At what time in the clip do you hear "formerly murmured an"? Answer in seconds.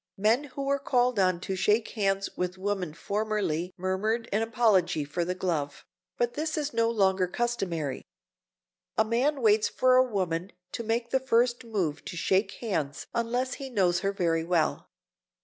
2.95-4.41